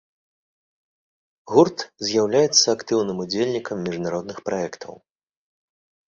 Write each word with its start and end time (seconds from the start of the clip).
Гурт 1.51 1.79
з'яўляецца 2.07 2.67
актыўным 2.73 3.17
удзельнікам 3.25 3.77
міжнародных 3.89 4.37
праектаў. 4.49 4.93